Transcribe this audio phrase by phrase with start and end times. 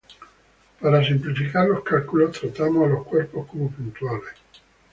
[0.79, 4.33] Para simplificar los cálculos, tratamos a los cuerpos como puntuales.